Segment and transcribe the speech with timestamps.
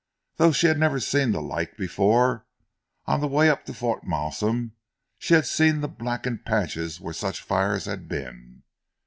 [0.37, 2.47] Though she had never seen the like before,
[3.05, 4.71] on the way up to Fort Malsun,
[5.19, 8.63] she had seen the blackened patches where such fires had been.